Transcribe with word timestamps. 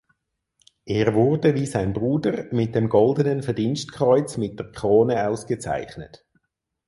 Er 0.87 1.13
wurde 1.13 1.53
wie 1.53 1.67
sein 1.67 1.93
Bruder 1.93 2.45
mit 2.49 2.73
dem 2.73 2.89
Goldenen 2.89 3.43
Verdienstkreuz 3.43 4.35
mit 4.37 4.57
der 4.57 4.71
Krone 4.71 5.27
ausgezeichnet. 5.29 6.25